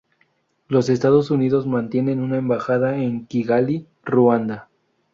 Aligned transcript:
Los 0.67 0.89
Estados 0.89 1.29
Unidos 1.29 1.67
mantienen 1.67 2.21
una 2.21 2.37
embajada 2.39 2.97
en 2.97 3.27
Kigali, 3.27 3.85
Ruanda. 4.03 4.67